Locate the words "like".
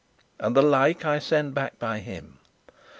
0.63-1.05